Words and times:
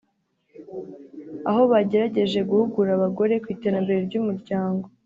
aho 1.49 1.61
bagerageje 1.71 2.39
guhugura 2.49 2.89
abagore 2.97 3.33
ku 3.43 3.47
iterambere 3.55 3.99
ry’umuryango 4.07 4.85